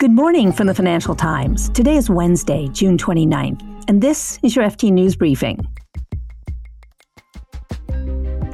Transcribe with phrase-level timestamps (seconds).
[0.00, 1.68] Good morning from the Financial Times.
[1.68, 5.60] Today is Wednesday, June 29th, and this is your FT News Briefing.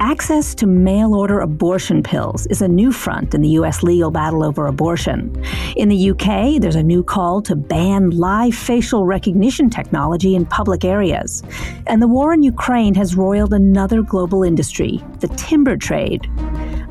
[0.01, 3.81] Access to mail order abortion pills is a new front in the U.S.
[3.81, 5.41] legal battle over abortion.
[5.77, 10.83] In the U.K., there's a new call to ban live facial recognition technology in public
[10.83, 11.43] areas.
[11.85, 16.29] And the war in Ukraine has roiled another global industry, the timber trade.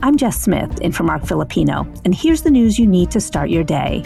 [0.02, 3.50] I'm Jess Smith, in for Marc Filippino, and here's the news you need to start
[3.50, 4.02] your day.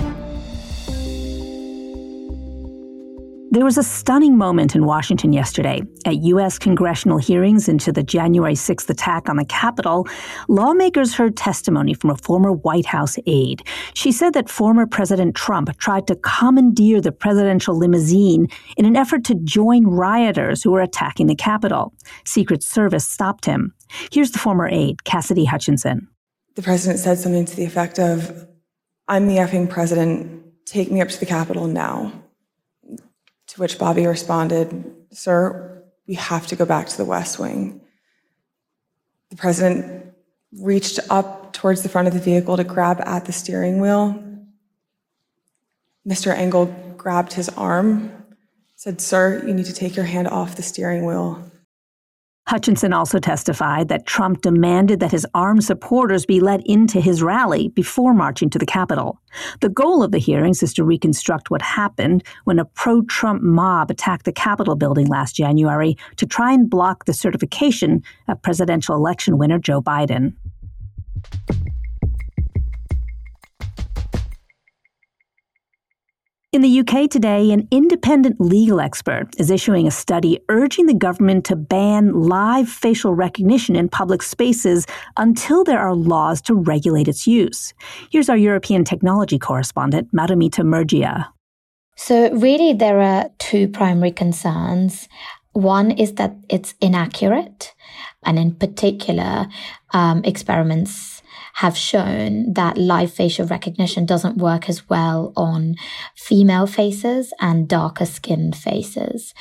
[3.53, 5.83] There was a stunning moment in Washington yesterday.
[6.07, 6.57] At U.S.
[6.57, 10.07] congressional hearings into the January 6th attack on the Capitol,
[10.47, 13.67] lawmakers heard testimony from a former White House aide.
[13.95, 19.25] She said that former President Trump tried to commandeer the presidential limousine in an effort
[19.25, 21.93] to join rioters who were attacking the Capitol.
[22.25, 23.75] Secret Service stopped him.
[24.13, 26.07] Here's the former aide, Cassidy Hutchinson.
[26.55, 28.47] The president said something to the effect of,
[29.09, 30.45] I'm the effing president.
[30.67, 32.13] Take me up to the Capitol now.
[33.51, 37.81] To which Bobby responded, Sir, we have to go back to the West Wing.
[39.31, 40.15] The president
[40.53, 44.23] reached up towards the front of the vehicle to grab at the steering wheel.
[46.07, 46.33] Mr.
[46.33, 48.13] Engel grabbed his arm,
[48.77, 51.50] said, Sir, you need to take your hand off the steering wheel.
[52.51, 57.69] Hutchinson also testified that Trump demanded that his armed supporters be let into his rally
[57.69, 59.21] before marching to the Capitol.
[59.61, 63.89] The goal of the hearings is to reconstruct what happened when a pro Trump mob
[63.89, 69.39] attacked the Capitol building last January to try and block the certification of presidential election
[69.39, 70.33] winner Joe Biden.
[76.53, 81.45] In the UK today, an independent legal expert is issuing a study urging the government
[81.45, 84.85] to ban live facial recognition in public spaces
[85.17, 87.73] until there are laws to regulate its use.
[88.11, 91.29] Here's our European technology correspondent, Madhumita Murgia.
[91.95, 95.09] So, really, there are two primary concerns.
[95.53, 97.75] One is that it's inaccurate,
[98.25, 99.47] and in particular,
[99.93, 101.10] um, experiments
[101.55, 105.75] have shown that live facial recognition doesn't work as well on
[106.15, 109.35] female faces and darker skinned faces.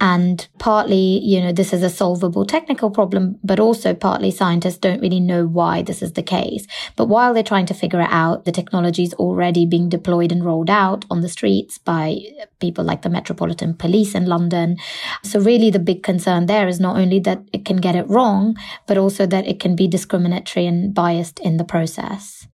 [0.00, 5.00] And partly, you know, this is a solvable technical problem, but also partly scientists don't
[5.00, 6.66] really know why this is the case.
[6.96, 10.44] But while they're trying to figure it out, the technology is already being deployed and
[10.44, 12.18] rolled out on the streets by
[12.60, 14.76] people like the Metropolitan Police in London.
[15.22, 18.56] So really the big concern there is not only that it can get it wrong,
[18.86, 22.46] but also that it can be discriminatory and biased in the process.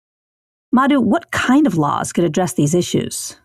[0.73, 3.37] Madhu, what kind of laws could address these issues?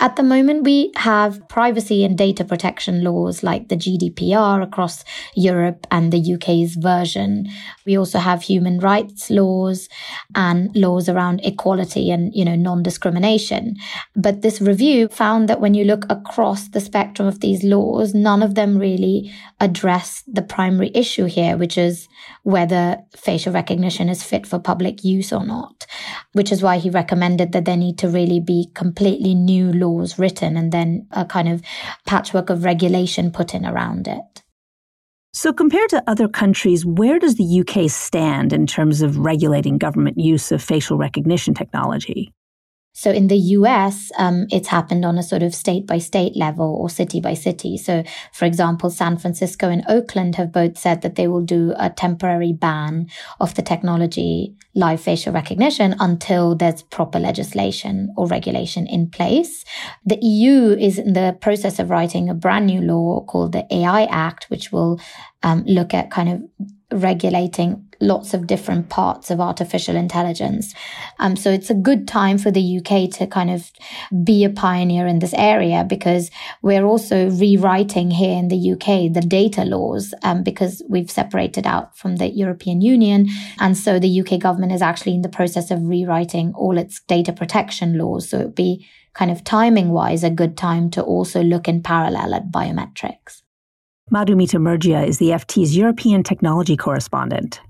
[0.00, 5.02] At the moment, we have privacy and data protection laws like the GDPR across
[5.34, 7.48] Europe and the UK's version.
[7.84, 9.88] We also have human rights laws
[10.36, 13.74] and laws around equality and, you know, non-discrimination.
[14.14, 18.44] But this review found that when you look across the spectrum of these laws, none
[18.44, 22.06] of them really address the primary issue here, which is
[22.44, 25.88] whether facial recognition is fit for public use or not,
[26.34, 30.18] which is why he recommended that there need to really be completely new laws laws
[30.18, 31.62] written and then a kind of
[32.06, 34.42] patchwork of regulation put in around it.
[35.32, 40.18] So, compared to other countries, where does the UK stand in terms of regulating government
[40.18, 42.32] use of facial recognition technology?
[42.98, 46.66] So in the US, um, it's happened on a sort of state by state level
[46.80, 47.76] or city by city.
[47.76, 51.90] So, for example, San Francisco and Oakland have both said that they will do a
[51.90, 53.06] temporary ban
[53.38, 59.64] of the technology live facial recognition until there's proper legislation or regulation in place.
[60.04, 64.06] The EU is in the process of writing a brand new law called the AI
[64.06, 65.00] Act, which will
[65.44, 70.74] um, look at kind of regulating lots of different parts of artificial intelligence.
[71.18, 73.70] Um, so it's a good time for the UK to kind of
[74.24, 76.30] be a pioneer in this area because
[76.62, 81.96] we're also rewriting here in the UK the data laws um, because we've separated out
[81.96, 83.28] from the European Union.
[83.58, 87.32] And so the UK government is actually in the process of rewriting all its data
[87.32, 88.28] protection laws.
[88.28, 92.34] So it'd be kind of timing wise a good time to also look in parallel
[92.34, 93.42] at biometrics.
[94.12, 97.60] Madhumita Murgia is the FT's European technology correspondent.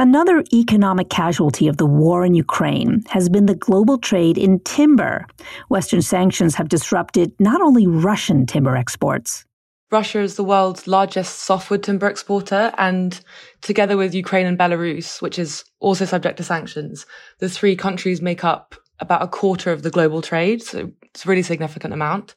[0.00, 5.26] Another economic casualty of the war in Ukraine has been the global trade in timber.
[5.70, 9.44] Western sanctions have disrupted not only Russian timber exports.
[9.90, 13.20] Russia is the world's largest softwood timber exporter, and
[13.60, 17.04] together with Ukraine and Belarus, which is also subject to sanctions,
[17.40, 20.62] the three countries make up about a quarter of the global trade.
[20.62, 22.36] So it's a really significant amount.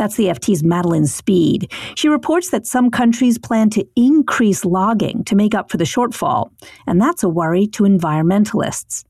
[0.00, 1.70] That's the FT's Madeline Speed.
[1.94, 6.50] She reports that some countries plan to increase logging to make up for the shortfall,
[6.86, 9.04] and that's a worry to environmentalists.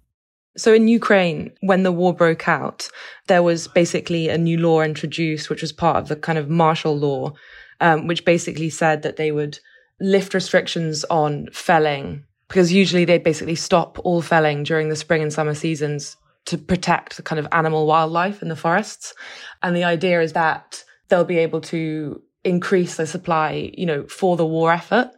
[0.56, 2.88] So in Ukraine, when the war broke out,
[3.28, 6.98] there was basically a new law introduced, which was part of the kind of martial
[6.98, 7.34] law,
[7.80, 9.60] um, which basically said that they would
[10.00, 15.32] lift restrictions on felling because usually they basically stop all felling during the spring and
[15.32, 16.16] summer seasons
[16.46, 19.14] to protect the kind of animal wildlife in the forests.
[19.62, 24.36] And the idea is that they'll be able to increase the supply, you know, for
[24.36, 25.10] the war effort,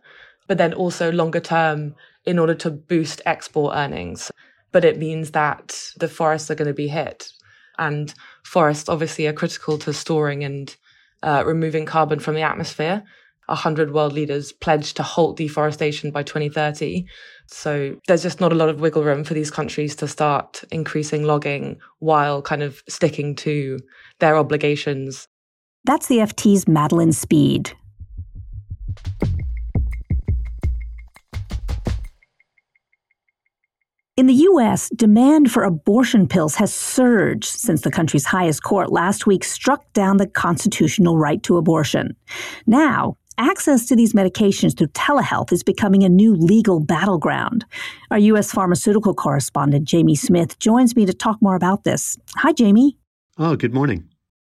[0.48, 4.30] but then also longer term in order to boost export earnings.
[4.72, 7.30] But it means that the forests are going to be hit.
[7.78, 8.12] And
[8.44, 10.74] forests obviously are critical to storing and
[11.22, 13.04] uh, removing carbon from the atmosphere.
[13.46, 17.04] 100 world leaders pledged to halt deforestation by 2030.
[17.46, 21.24] So there's just not a lot of wiggle room for these countries to start increasing
[21.24, 23.78] logging while kind of sticking to
[24.20, 25.28] their obligations.
[25.84, 27.72] That's the FT's Madeline Speed.
[34.14, 39.26] In the U.S., demand for abortion pills has surged since the country's highest court last
[39.26, 42.14] week struck down the constitutional right to abortion.
[42.66, 47.64] Now, access to these medications through telehealth is becoming a new legal battleground.
[48.10, 48.52] Our U.S.
[48.52, 52.16] pharmaceutical correspondent, Jamie Smith, joins me to talk more about this.
[52.36, 52.96] Hi, Jamie.
[53.38, 54.08] Oh, good morning.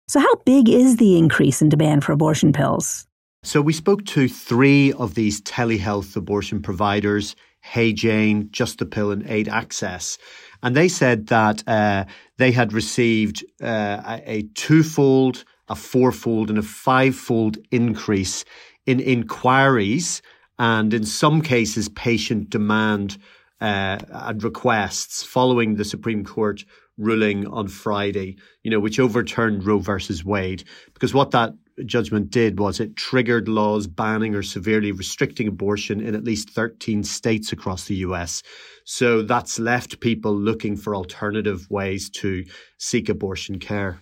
[0.08, 3.06] So, how big is the increase in demand for abortion pills?
[3.42, 9.12] So, we spoke to three of these telehealth abortion providers Hey Jane, Just the Pill,
[9.12, 10.18] and Aid Access.
[10.64, 12.06] And they said that uh,
[12.36, 18.44] they had received uh, a, a twofold a fourfold and a fivefold increase
[18.86, 20.22] in inquiries
[20.58, 23.18] and in some cases patient demand
[23.60, 26.64] uh, and requests following the Supreme Court
[26.98, 30.64] ruling on Friday, you know, which overturned Roe versus Wade.
[30.92, 31.54] Because what that
[31.86, 37.02] judgment did was it triggered laws banning or severely restricting abortion in at least 13
[37.02, 38.42] states across the US.
[38.84, 42.44] So that's left people looking for alternative ways to
[42.78, 44.01] seek abortion care.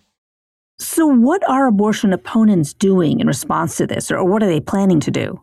[0.81, 4.99] So, what are abortion opponents doing in response to this, or what are they planning
[5.00, 5.38] to do?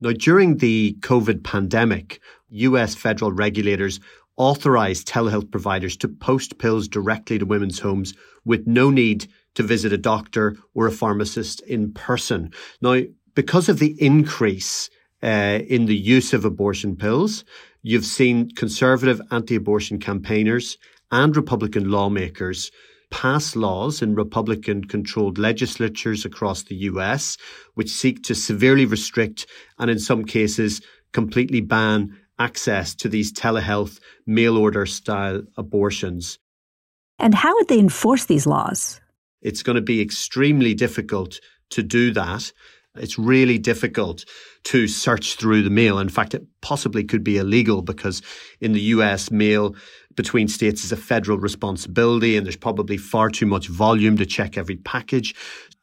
[0.00, 4.00] Now, during the COVID pandemic, US federal regulators
[4.36, 8.12] authorized telehealth providers to post pills directly to women's homes
[8.44, 12.50] with no need to visit a doctor or a pharmacist in person.
[12.80, 13.02] Now,
[13.36, 14.90] because of the increase
[15.22, 17.44] uh, in the use of abortion pills,
[17.82, 20.76] you've seen conservative anti abortion campaigners
[21.12, 22.72] and Republican lawmakers
[23.12, 27.36] pass laws in Republican controlled legislatures across the US,
[27.74, 29.46] which seek to severely restrict
[29.78, 30.80] and in some cases
[31.12, 36.38] completely ban access to these telehealth mail order style abortions.
[37.18, 39.00] And how would they enforce these laws?
[39.42, 41.38] It's going to be extremely difficult
[41.70, 42.50] to do that.
[42.96, 44.24] It's really difficult
[44.64, 45.98] to search through the mail.
[45.98, 48.22] In fact, it possibly could be illegal because
[48.60, 49.74] in the US, mail
[50.16, 54.56] between states is a federal responsibility and there's probably far too much volume to check
[54.56, 55.34] every package.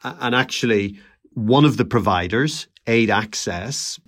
[0.03, 0.99] And actually,
[1.33, 3.99] one of the providers, Aid Access,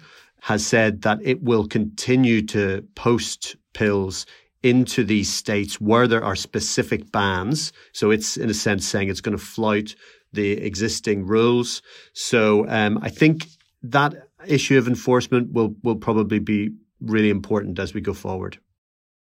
[0.42, 4.26] has said that it will continue to post pills
[4.64, 7.72] into these states where there are specific bans.
[7.94, 9.96] So it's in a sense saying it's going to flout
[10.34, 11.82] the existing rules.
[12.14, 13.48] So um, I think
[13.84, 14.14] that
[14.48, 18.58] issue of enforcement will will probably be really important as we go forward.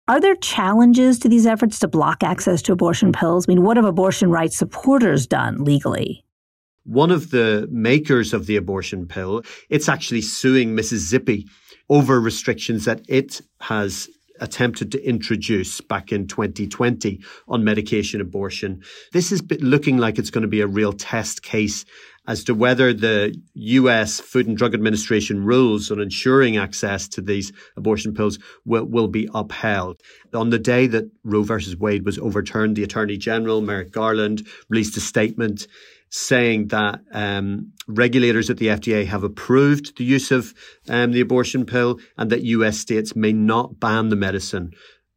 [0.08, 3.46] Are there challenges to these efforts to block access to abortion pills?
[3.48, 6.24] I mean, what have abortion rights supporters done legally?
[6.84, 11.48] One of the makers of the abortion pill, it's actually suing Mississippi
[11.88, 14.08] over restrictions that it has
[14.40, 18.82] attempted to introduce back in 2020 on medication abortion.
[19.12, 21.84] This is looking like it's going to be a real test case
[22.28, 27.52] as to whether the US Food and Drug Administration rules on ensuring access to these
[27.76, 30.00] abortion pills will, will be upheld.
[30.34, 34.96] On the day that Roe versus Wade was overturned, the Attorney General, Merrick Garland, released
[34.96, 35.66] a statement
[36.10, 40.54] saying that um, regulators at the FDA have approved the use of
[40.88, 44.72] um, the abortion pill and that US states may not ban the medicine.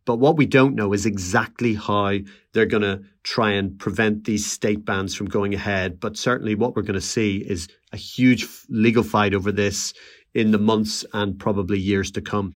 [0.05, 2.17] But what we don't know is exactly how
[2.53, 6.00] they're going to try and prevent these state bans from going ahead.
[6.00, 9.93] But certainly what we're going to see is a huge legal fight over this
[10.34, 12.53] in the months and probably years to come.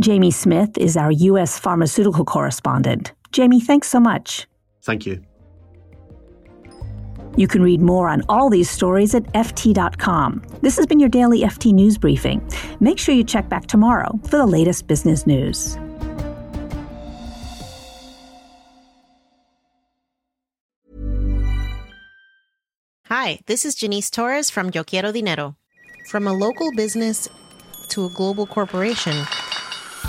[0.00, 1.58] Jamie Smith is our U.S.
[1.58, 3.12] pharmaceutical correspondent.
[3.32, 4.46] Jamie, thanks so much.
[4.82, 5.22] Thank you.
[7.36, 10.42] You can read more on all these stories at FT.com.
[10.62, 12.40] This has been your daily FT News Briefing.
[12.80, 15.78] Make sure you check back tomorrow for the latest business news.
[23.08, 25.56] Hi, this is Janice Torres from Yo Quiero Dinero.
[26.08, 27.28] From a local business
[27.88, 29.12] to a global corporation,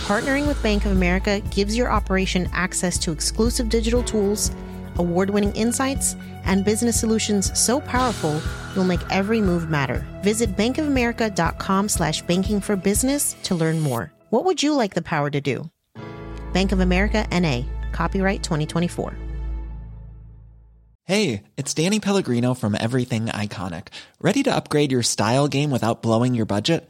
[0.07, 4.51] partnering with Bank of America gives your operation access to exclusive digital tools,
[4.97, 8.41] award winning insights, and business solutions so powerful
[8.73, 10.05] you'll make every move matter.
[10.21, 14.11] Visit bankofamerica.com slash banking for business to learn more.
[14.29, 15.69] What would you like the power to do?
[16.53, 19.15] Bank of America NA, copyright 2024.
[21.03, 23.87] Hey, it's Danny Pellegrino from Everything Iconic.
[24.19, 26.89] Ready to upgrade your style game without blowing your budget?